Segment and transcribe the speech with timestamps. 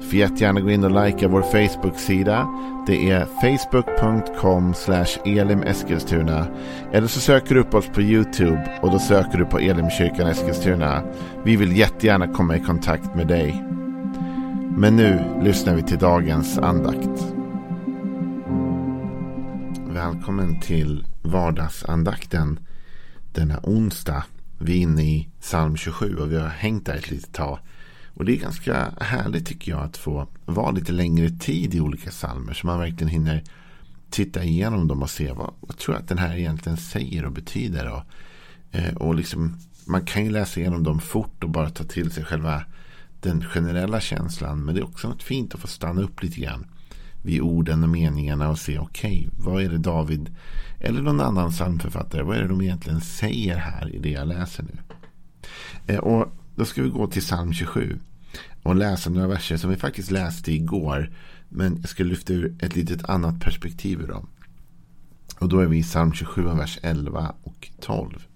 [0.00, 2.48] Får jättegärna gå in och likea vår Facebook-sida.
[2.86, 4.74] Det är facebook.com
[5.24, 6.46] elimeskilstuna.
[6.92, 11.02] Eller så söker du upp oss på YouTube och då söker du på Elimkyrkan Eskilstuna.
[11.44, 13.64] Vi vill jättegärna komma i kontakt med dig.
[14.76, 17.34] Men nu lyssnar vi till dagens andakt.
[19.86, 22.58] Välkommen till vardagsandakten
[23.32, 24.24] denna onsdag.
[24.58, 27.58] Vi är inne i psalm 27 och vi har hängt där ett litet tag.
[28.18, 32.10] Och det är ganska härligt tycker jag att få vara lite längre tid i olika
[32.10, 32.54] psalmer.
[32.54, 33.44] Så man verkligen hinner
[34.10, 37.32] titta igenom dem och se vad, vad tror jag att den här egentligen säger och
[37.32, 37.90] betyder.
[37.90, 38.02] Och,
[38.76, 42.24] eh, och liksom, man kan ju läsa igenom dem fort och bara ta till sig
[42.24, 42.64] själva
[43.20, 44.64] den generella känslan.
[44.64, 46.66] Men det är också något fint att få stanna upp lite grann
[47.22, 50.36] vid orden och meningarna och se okej, okay, vad är det David
[50.80, 54.62] eller någon annan psalmförfattare, vad är det de egentligen säger här i det jag läser
[54.62, 54.78] nu?
[55.86, 57.98] Eh, och då ska vi gå till psalm 27
[58.62, 61.10] och läsa några verser som vi faktiskt läste igår.
[61.48, 64.26] Men jag ska lyfta ur ett litet annat perspektiv ur dem.
[65.38, 68.26] Och då är vi i psalm 27, vers 11 och 12.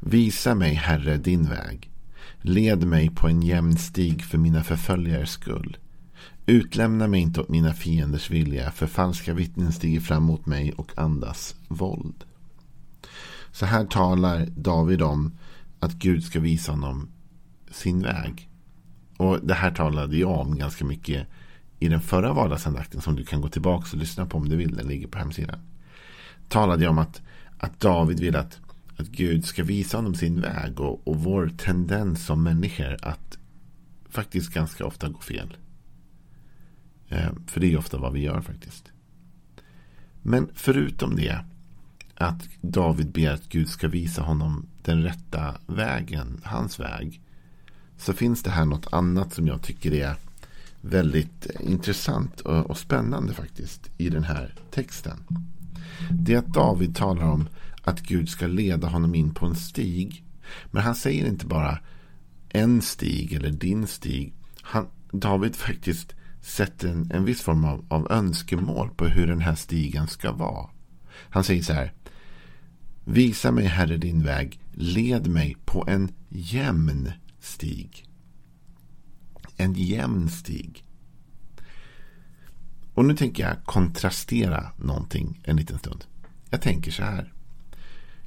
[0.00, 1.90] Visa mig, Herre, din väg.
[2.40, 5.76] Led mig på en jämn stig för mina förföljares skull.
[6.46, 10.98] Utlämna mig inte åt mina fienders vilja, för falska vittnen stiger fram mot mig och
[10.98, 12.24] andas våld.
[13.52, 15.32] Så här talar David om
[15.84, 17.08] att Gud ska visa honom
[17.70, 18.48] sin väg.
[19.16, 21.26] Och det här talade jag om ganska mycket
[21.78, 24.76] i den förra vardagsandakten som du kan gå tillbaka och lyssna på om du vill.
[24.76, 25.58] Den ligger på hemsidan.
[26.48, 27.22] Talade jag om att,
[27.58, 28.60] att David vill att,
[28.96, 33.38] att Gud ska visa honom sin väg och, och vår tendens som människor att
[34.08, 35.56] faktiskt ganska ofta gå fel.
[37.08, 38.92] Eh, för det är ofta vad vi gör faktiskt.
[40.22, 41.44] Men förutom det
[42.16, 47.20] att David ber att Gud ska visa honom den rätta vägen, hans väg.
[47.96, 50.16] Så finns det här något annat som jag tycker är
[50.80, 55.24] väldigt intressant och spännande faktiskt i den här texten.
[56.10, 57.48] Det är att David talar om
[57.82, 60.24] att Gud ska leda honom in på en stig.
[60.70, 61.78] Men han säger inte bara
[62.48, 64.32] en stig eller din stig.
[64.62, 69.54] Han, David faktiskt sätter en, en viss form av, av önskemål på hur den här
[69.54, 70.70] stigen ska vara.
[71.14, 71.92] Han säger så här.
[73.04, 74.60] Visa mig, Herre, din väg.
[74.72, 78.04] Led mig på en jämn stig.
[79.56, 80.84] En jämn stig.
[82.94, 86.04] Och nu tänker jag kontrastera någonting en liten stund.
[86.50, 87.32] Jag tänker så här.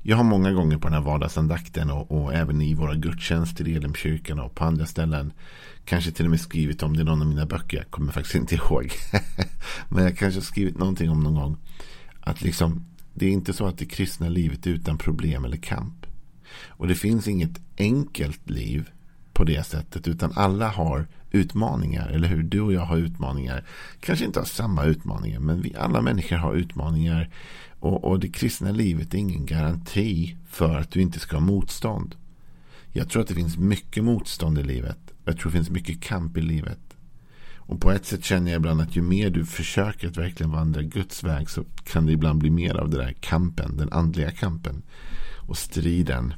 [0.02, 3.75] Jag har många gånger på den här vardagsandakten och, och även i våra gudstjänster i
[3.75, 5.34] Elimkyrkan och på andra ställen
[5.86, 7.78] kanske till och med skrivit om det i någon av mina böcker.
[7.78, 8.92] Jag kommer faktiskt inte ihåg.
[9.90, 11.58] Men jag kanske har skrivit någonting om någon gång.
[12.27, 16.05] Att liksom det är inte så att det kristna livet är utan problem eller kamp.
[16.67, 18.89] Och det finns inget enkelt liv
[19.33, 20.07] på det sättet.
[20.07, 22.09] Utan alla har utmaningar.
[22.09, 22.43] Eller hur?
[22.43, 23.63] Du och jag har utmaningar.
[23.99, 25.39] Kanske inte har samma utmaningar.
[25.39, 27.29] Men vi alla människor har utmaningar.
[27.79, 32.15] Och, och det kristna livet är ingen garanti för att du inte ska ha motstånd.
[32.91, 34.99] Jag tror att det finns mycket motstånd i livet.
[35.25, 36.87] Jag tror det finns mycket kamp i livet.
[37.67, 40.81] Och på ett sätt känner jag ibland att ju mer du försöker att verkligen vandra
[40.81, 44.81] Guds väg så kan det ibland bli mer av den där kampen, den andliga kampen
[45.47, 46.33] och striden.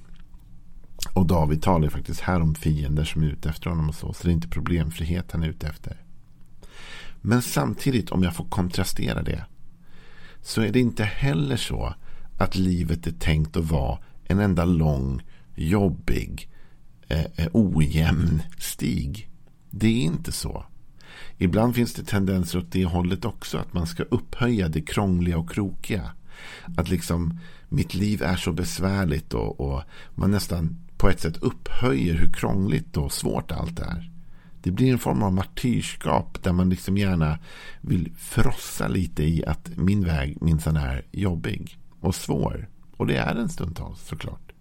[1.13, 4.13] Och David talar faktiskt här om fiender som är ute efter honom och så.
[4.13, 5.97] Så det är inte problemfrihet han är ute efter.
[7.21, 9.45] Men samtidigt, om jag får kontrastera det.
[10.41, 11.93] Så är det inte heller så
[12.37, 15.21] att livet är tänkt att vara en enda lång,
[15.55, 16.49] jobbig,
[17.07, 19.29] eh, eh ojämn stig.
[19.69, 20.65] Det är inte så.
[21.37, 23.57] Ibland finns det tendenser åt det hållet också.
[23.57, 26.11] Att man ska upphöja det krångliga och krokiga.
[26.77, 27.39] Att liksom
[27.69, 29.81] mitt liv är så besvärligt och, och
[30.15, 34.11] man nästan på ett sätt upphöjer hur krångligt och svårt allt är.
[34.61, 37.39] Det blir en form av martyrskap där man liksom gärna
[37.81, 42.69] vill frossa lite i att min väg minsann är jobbig och svår.
[42.97, 44.51] Och det är den stundtals såklart.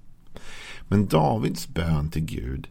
[0.88, 2.68] Men Davids bön till Gud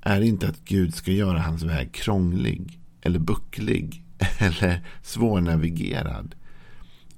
[0.00, 4.04] är inte att Gud ska göra hans väg krånglig eller bucklig
[4.38, 6.34] eller svårnavigerad.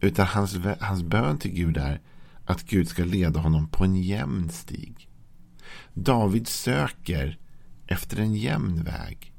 [0.01, 2.01] Utan hans, hans bön till Gud är
[2.45, 5.09] att Gud ska leda honom på en jämn stig.
[5.95, 7.39] David söker
[7.87, 9.33] efter en jämn väg.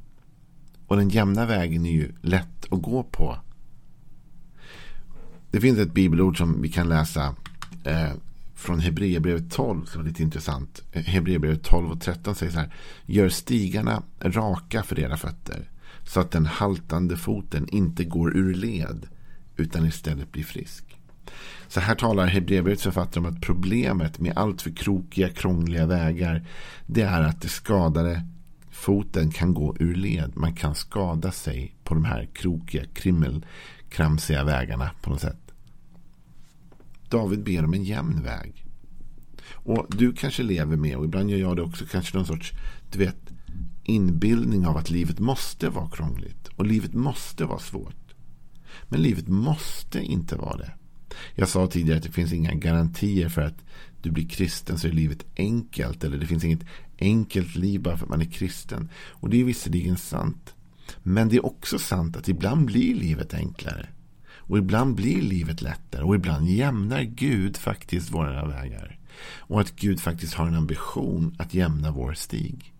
[0.87, 3.37] Och den jämna vägen är ju lätt att gå på.
[5.51, 7.35] Det finns ett bibelord som vi kan läsa
[7.83, 8.11] eh,
[8.55, 10.83] från Hebreerbrevet 12 som är lite intressant.
[10.91, 12.73] Hebreerbrevet 12 och 13 säger så här.
[13.05, 15.69] Gör stigarna raka för era fötter.
[16.05, 19.07] Så att den haltande foten inte går ur led.
[19.55, 20.99] Utan istället blir frisk.
[21.67, 26.47] Så här talar Hebreerbrevets författare om att problemet med alltför krokiga, krångliga vägar.
[26.85, 28.21] Det är att det skadade
[28.71, 30.31] foten kan gå ur led.
[30.35, 35.51] Man kan skada sig på de här krokiga, krimmelkramsiga vägarna på något sätt.
[37.09, 38.65] David ber om en jämn väg.
[39.51, 42.53] Och du kanske lever med, och ibland gör jag det också, kanske någon sorts
[42.91, 43.17] du vet,
[43.85, 46.47] inbildning av att livet måste vara krångligt.
[46.55, 48.15] Och livet måste vara svårt.
[48.87, 50.71] Men livet måste inte vara det.
[51.35, 53.63] Jag sa tidigare att det finns inga garantier för att
[54.01, 56.03] du blir kristen så är livet enkelt.
[56.03, 56.65] Eller det finns inget
[56.99, 58.89] enkelt liv bara för att man är kristen.
[59.09, 60.55] Och det är visserligen sant.
[61.03, 63.89] Men det är också sant att ibland blir livet enklare.
[64.47, 66.03] Och ibland blir livet lättare.
[66.03, 68.99] Och ibland jämnar Gud faktiskt våra vägar.
[69.37, 72.74] Och att Gud faktiskt har en ambition att jämna vår stig.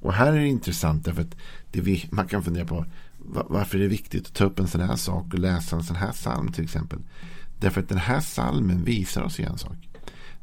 [0.00, 1.36] Och här är det intressant därför att
[1.70, 2.86] det vi, man kan fundera på
[3.28, 5.96] varför är det viktigt att ta upp en sån här sak och läsa en sån
[5.96, 6.98] här psalm till exempel.
[7.60, 9.88] Därför att den här psalmen visar oss en sak.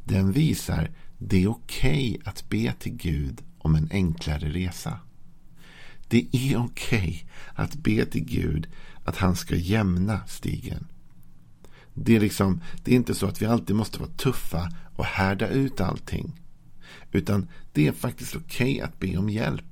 [0.04, 5.00] Den visar det är okej okay att be till Gud om en enklare resa.
[6.08, 7.24] Det är okej okay
[7.54, 8.68] att be till Gud
[9.04, 10.88] att han ska jämna stigen.
[11.94, 15.48] Det är, liksom, det är inte så att vi alltid måste vara tuffa och härda
[15.48, 16.43] ut allting.
[17.12, 19.66] Utan det är faktiskt okej okay att be om hjälp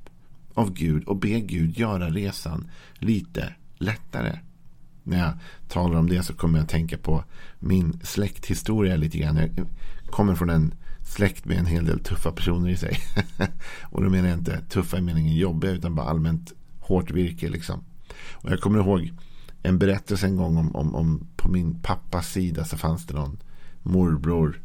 [0.53, 4.39] av Gud och be Gud göra resan lite lättare.
[5.03, 5.33] När jag
[5.67, 7.23] talar om det så kommer jag att tänka på
[7.59, 9.37] min släkthistoria lite grann.
[9.37, 9.67] Jag
[10.05, 10.73] kommer från en
[11.03, 12.97] släkt med en hel del tuffa personer i sig.
[13.81, 17.49] och då menar jag inte tuffa i meningen jobbiga utan bara allmänt hårt virke.
[17.49, 17.83] Liksom.
[18.31, 19.11] Och jag kommer ihåg
[19.63, 23.37] en berättelse en gång om, om, om på min pappas sida så fanns det någon
[23.83, 24.61] morbror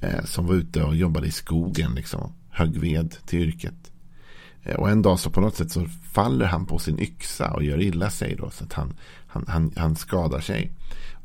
[0.00, 1.94] eh, som var ute och jobbade i skogen.
[1.94, 3.92] Liksom, högg ved till yrket.
[4.62, 7.62] Eh, och en dag så på något sätt så faller han på sin yxa och
[7.62, 8.50] gör illa sig då.
[8.50, 8.94] Så att han,
[9.26, 10.72] han, han, han skadar sig.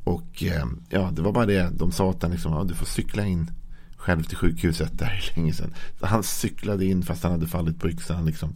[0.04, 1.70] Och eh, ja, det var bara det.
[1.78, 3.52] De sa att han liksom, ja, du får cykla in
[3.98, 5.74] själv till sjukhuset där länge sedan.
[6.00, 8.26] Så han cyklade in fast han hade fallit på yxan.
[8.26, 8.56] Liksom.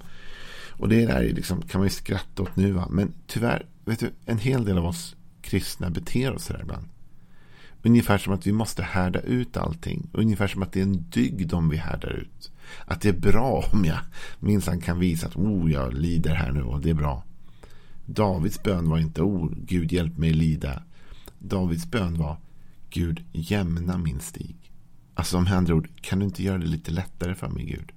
[0.72, 2.72] Och det där liksom, kan man ju skratta åt nu.
[2.72, 2.88] Va?
[2.92, 6.86] Men tyvärr, vet du, en hel del av oss kristna beter oss sådär ibland.
[7.88, 10.10] Ungefär som att vi måste härda ut allting.
[10.14, 12.52] Ungefär som att det är en dygd om vi härdar ut.
[12.86, 14.00] Att det är bra om jag
[14.40, 17.24] minsann kan visa att oh, jag lider här nu och det är bra.
[18.06, 20.84] Davids bön var inte oh, Gud hjälp mig lida.
[21.40, 22.38] Davids bön var
[22.90, 24.56] Gud jämna min stig.
[25.14, 27.92] Alltså med andra ord, kan du inte göra det lite lättare för mig Gud?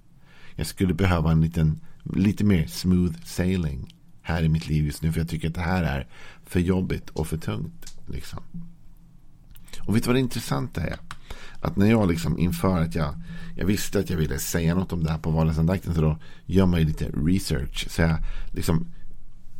[0.54, 5.12] Jag skulle behöva en liten, lite mer smooth sailing här i mitt liv just nu.
[5.12, 6.06] För jag tycker att det här är
[6.46, 7.96] för jobbigt och för tungt.
[8.06, 8.42] Liksom.
[9.87, 10.97] Och vet du vad det intressanta är?
[11.61, 13.15] Att när jag liksom inför att jag,
[13.56, 16.67] jag visste att jag ville säga något om det här på vardagsandakten så då gör
[16.67, 17.87] man ju lite research.
[17.91, 18.17] Så jag
[18.53, 18.87] liksom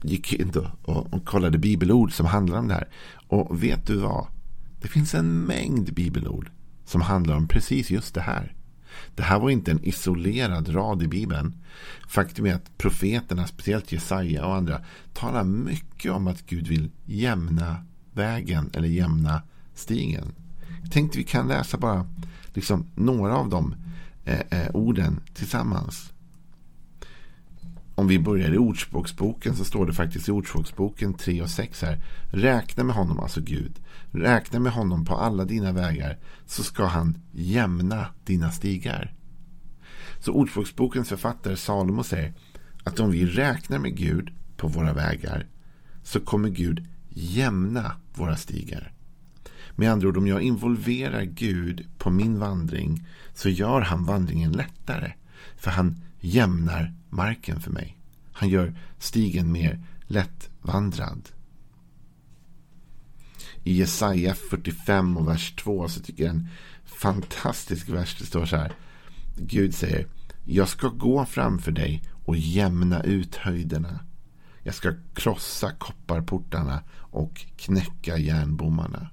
[0.03, 0.53] gick in
[0.83, 2.89] och, och kollade bibelord som handlar om det här.
[3.29, 4.27] Och vet du vad?
[4.81, 6.51] Det finns en mängd bibelord
[6.85, 8.55] som handlar om precis just det här.
[9.15, 11.55] Det här var inte en isolerad rad i Bibeln.
[12.09, 14.81] Faktum är att profeterna, speciellt Jesaja och andra,
[15.13, 19.43] talar mycket om att Gud vill jämna vägen eller jämna
[19.75, 20.33] stigen.
[20.83, 22.07] Jag tänkte vi kan läsa bara
[22.55, 23.75] liksom några av de
[24.25, 26.13] eh, eh, orden tillsammans.
[27.95, 32.03] Om vi börjar i Ordspråksboken så står det faktiskt i Ordspråksboken 3 och 6 här.
[32.31, 33.81] Räkna med honom, alltså Gud.
[34.13, 39.15] Räkna med honom på alla dina vägar så ska han jämna dina stigar.
[40.21, 42.33] Så Ordspråksbokens författare Salomo säger
[42.85, 45.47] att om vi räknar med Gud på våra vägar
[46.03, 48.93] så kommer Gud jämna våra stigar.
[49.81, 55.13] Med andra ord, om jag involverar Gud på min vandring så gör han vandringen lättare.
[55.57, 57.99] För han jämnar marken för mig.
[58.33, 61.29] Han gör stigen mer lättvandrad.
[63.65, 66.49] I Jesaja 45 och vers 2 så tycker jag en
[66.85, 68.17] fantastisk vers.
[68.19, 68.73] Det står så här.
[69.37, 70.07] Gud säger.
[70.45, 74.01] Jag ska gå framför dig och jämna ut höjderna.
[74.63, 79.11] Jag ska krossa kopparportarna och knäcka järnbommarna.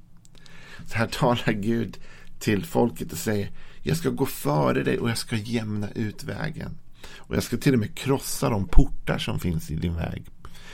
[0.86, 1.98] Så här talar Gud
[2.40, 6.78] till folket och säger jag ska gå före dig och jag ska jämna ut vägen.
[7.16, 10.24] Och jag ska till och med krossa de portar som finns i din väg.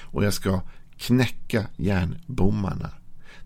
[0.02, 0.62] Och jag ska
[0.98, 2.90] knäcka järnbommarna.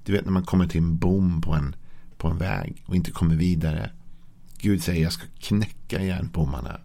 [0.03, 1.75] Du vet när man kommer till en bom på en,
[2.17, 3.91] på en väg och inte kommer vidare.
[4.57, 6.81] Gud säger jag ska knäcka järnbommarna.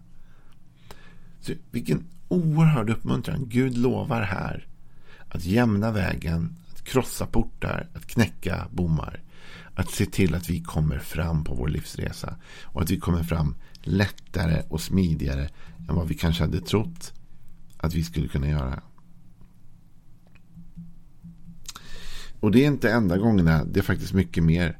[1.39, 3.45] Så vilken oerhörd uppmuntran.
[3.49, 4.67] Gud lovar här
[5.29, 9.21] att jämna vägen, att krossa portar, att knäcka bommar.
[9.75, 12.35] Att se till att vi kommer fram på vår livsresa.
[12.63, 15.49] Och att vi kommer fram lättare och smidigare
[15.89, 17.13] än vad vi kanske hade trott
[17.77, 18.81] att vi skulle kunna göra.
[22.39, 24.77] Och det är inte enda gångerna, det är faktiskt mycket mer.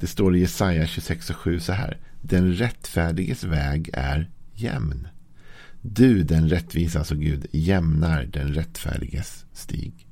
[0.00, 1.98] Det står i Jesaja 26 och 7 så här.
[2.22, 5.08] Den rättfärdiges väg är jämn.
[5.82, 10.06] Du, den rättvisa, alltså Gud, jämnar den rättfärdiges stig.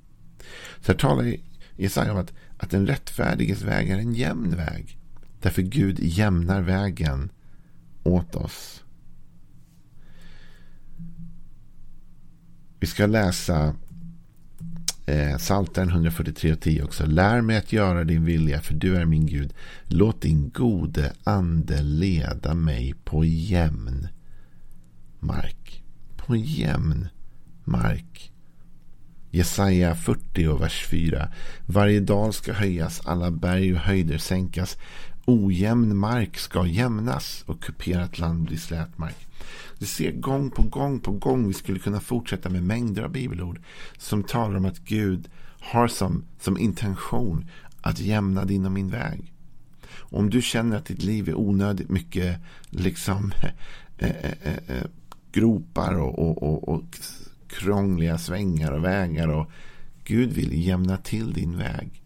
[0.80, 1.34] Så här talar
[1.76, 4.98] Jesaja om att, att den rättfärdiges väg är en jämn väg.
[5.40, 7.30] Därför Gud jämnar vägen
[8.02, 8.84] åt oss.
[12.80, 13.74] Vi ska läsa
[15.06, 17.06] eh, Psaltaren 143 och 10 också.
[17.06, 19.54] Lär mig att göra din vilja, för du är min Gud.
[19.84, 24.08] Låt din gode ande leda mig på jämn
[25.20, 25.82] mark.
[26.16, 27.08] På jämn
[27.64, 28.32] mark.
[29.30, 31.28] Jesaja 40 och vers 4.
[31.66, 34.76] Varje dal ska höjas, alla berg och höjder sänkas.
[35.24, 39.26] Ojämn mark ska jämnas och kuperat land blir slät mark.
[39.78, 41.48] Du ser gång på gång på gång.
[41.48, 43.60] Vi skulle kunna fortsätta med mängder av bibelord
[43.98, 45.28] som talar om att Gud
[45.60, 47.46] har som, som intention
[47.80, 49.32] att jämna din och min väg.
[49.96, 53.32] Om du känner att ditt liv är onödigt mycket liksom
[53.98, 54.32] äh, äh,
[54.66, 54.84] äh,
[55.32, 56.84] gropar och, och, och, och
[57.48, 59.28] krångliga svängar och vägar.
[59.28, 59.50] Och
[60.04, 62.02] Gud vill jämna till din väg.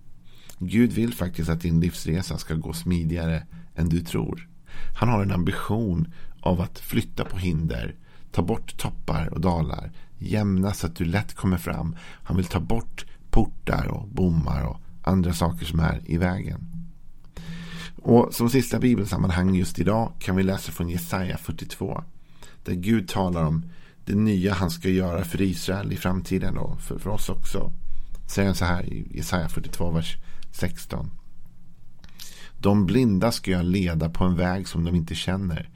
[0.59, 4.49] Gud vill faktiskt att din livsresa ska gå smidigare än du tror.
[4.99, 7.95] Han har en ambition av att flytta på hinder,
[8.31, 11.97] ta bort toppar och dalar, jämna så att du lätt kommer fram.
[12.23, 16.67] Han vill ta bort portar och bommar och andra saker som är i vägen.
[18.03, 22.05] Och som sista bibelsammanhang just idag kan vi läsa från Jesaja 42.
[22.65, 23.65] Där Gud talar om
[24.05, 27.73] det nya han ska göra för Israel i framtiden och för, för oss också.
[28.29, 30.17] Säger han så här i Jesaja 42, vers
[30.53, 31.11] 16.
[32.59, 35.71] De blinda ska jag leda på en väg som de inte känner.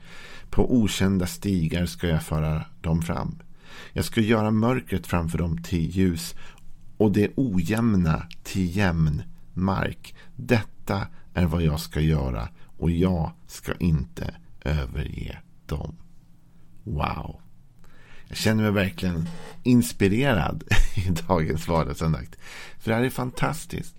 [0.50, 3.38] På okända stigar ska jag föra dem fram.
[3.92, 6.34] Jag ska göra mörkret framför dem till ljus
[6.96, 9.22] och det ojämna till jämn
[9.54, 10.14] mark.
[10.36, 15.96] Detta är vad jag ska göra och jag ska inte överge dem.
[16.84, 17.40] Wow.
[18.28, 19.28] Jag känner mig verkligen
[19.62, 20.64] inspirerad
[20.96, 22.36] i dagens vardagsandakt.
[22.78, 23.94] För det här är fantastiskt.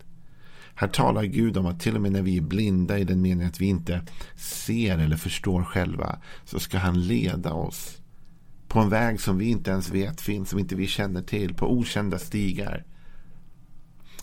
[0.76, 3.50] Här talar Gud om att till och med när vi är blinda i den meningen
[3.50, 4.02] att vi inte
[4.36, 7.98] ser eller förstår själva så ska han leda oss
[8.68, 11.72] på en väg som vi inte ens vet finns, som inte vi känner till, på
[11.72, 12.84] okända stigar.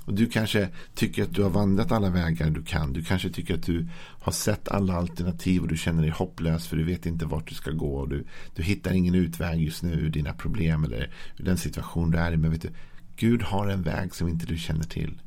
[0.06, 2.92] Och Du kanske tycker att du har vandrat alla vägar du kan.
[2.92, 6.76] Du kanske tycker att du har sett alla alternativ och du känner dig hopplös för
[6.76, 7.96] du vet inte vart du ska gå.
[7.96, 12.11] Och du, du hittar ingen utväg just nu ur dina problem eller ur den situation
[12.11, 12.37] du är i.
[12.37, 12.70] Men vet du,
[13.16, 15.20] Gud har en väg som inte du känner till.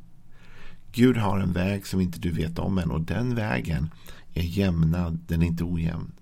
[0.92, 3.90] Gud har en väg som inte du vet om än och den vägen
[4.34, 6.12] är jämnad, den är inte ojämn.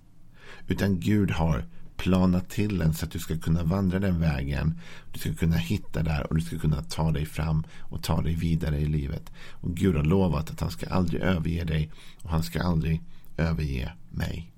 [0.67, 1.65] Utan Gud har
[1.97, 4.81] plana till den så att du ska kunna vandra den vägen.
[5.13, 8.35] Du ska kunna hitta där och du ska kunna ta dig fram och ta dig
[8.35, 9.33] vidare i livet.
[9.51, 11.91] Och Gud har lovat att han ska aldrig överge dig
[12.23, 13.03] och han ska aldrig
[13.37, 14.53] överge mig.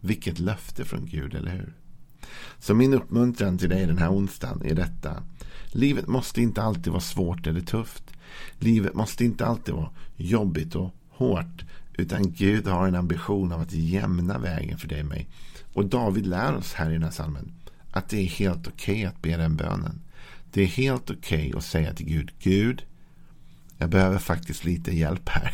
[0.00, 1.72] Vilket löfte från Gud, eller hur?
[2.58, 5.22] Så min uppmuntran till dig den här onsdagen är detta.
[5.72, 8.04] Livet måste inte alltid vara svårt eller tufft.
[8.58, 11.64] Livet måste inte alltid vara jobbigt och hårt.
[11.92, 15.28] Utan Gud har en ambition av att jämna vägen för dig och mig.
[15.74, 17.52] Och David lär oss här i den här salmen
[17.90, 20.00] att det är helt okej okay att be den bönen.
[20.50, 22.84] Det är helt okej okay att säga till Gud, Gud,
[23.78, 25.52] jag behöver faktiskt lite hjälp här.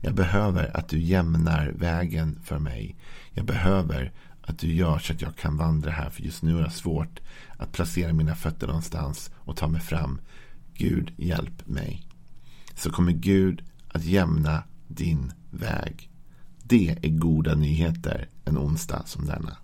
[0.00, 2.96] Jag behöver att du jämnar vägen för mig.
[3.32, 6.10] Jag behöver att du gör så att jag kan vandra här.
[6.10, 7.20] För just nu är det svårt
[7.56, 10.20] att placera mina fötter någonstans och ta mig fram.
[10.74, 12.06] Gud, hjälp mig.
[12.74, 16.10] Så kommer Gud att jämna din väg.
[16.62, 19.56] Det är goda nyheter en onsdag som denna.